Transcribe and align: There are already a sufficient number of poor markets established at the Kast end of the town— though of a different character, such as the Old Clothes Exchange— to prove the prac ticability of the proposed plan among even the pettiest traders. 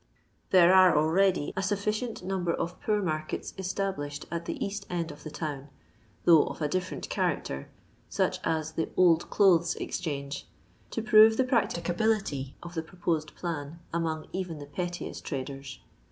There 0.49 0.73
are 0.73 0.97
already 0.97 1.53
a 1.55 1.61
sufficient 1.61 2.23
number 2.23 2.51
of 2.51 2.81
poor 2.81 3.03
markets 3.03 3.53
established 3.59 4.25
at 4.31 4.45
the 4.45 4.57
Kast 4.57 4.87
end 4.89 5.11
of 5.11 5.23
the 5.23 5.29
town— 5.29 5.67
though 6.25 6.45
of 6.45 6.59
a 6.59 6.67
different 6.67 7.07
character, 7.07 7.69
such 8.09 8.39
as 8.43 8.71
the 8.71 8.89
Old 8.97 9.29
Clothes 9.29 9.75
Exchange— 9.75 10.47
to 10.89 11.03
prove 11.03 11.37
the 11.37 11.43
prac 11.43 11.69
ticability 11.69 12.53
of 12.63 12.73
the 12.73 12.81
proposed 12.81 13.35
plan 13.35 13.79
among 13.93 14.25
even 14.33 14.57
the 14.57 14.65
pettiest 14.65 15.23
traders. 15.23 15.77